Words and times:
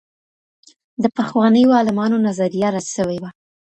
د 1.01 1.03
پخوانيو 1.17 1.75
عالمانو 1.77 2.17
نظريه 2.27 2.67
رد 2.75 2.85
سوې 2.95 3.17
وه. 3.21 3.29